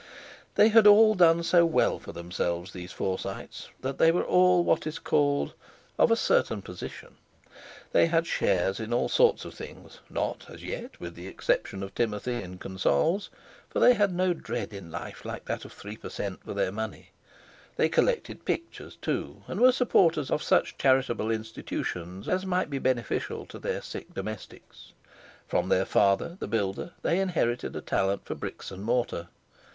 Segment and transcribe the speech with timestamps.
[0.55, 4.87] They had all done so well for themselves, these Forsytes, that they were all what
[4.87, 5.53] is called
[5.99, 7.17] "of a certain position."
[7.91, 12.57] They had shares in all sorts of things, not as yet—with the exception of Timothy—in
[12.57, 13.29] consols,
[13.69, 16.43] for they had no dread in life like that of 3 per cent.
[16.43, 17.11] for their money.
[17.75, 23.45] They collected pictures, too, and were supporters of such charitable institutions as might be beneficial
[23.45, 24.93] to their sick domestics.
[25.47, 29.27] From their father, the builder, they inherited a talent for bricks and mortar.